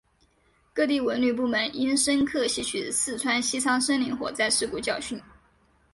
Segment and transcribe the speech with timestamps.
[0.73, 5.21] 各地文旅部门应深刻吸取四川西昌森林火灾事故教训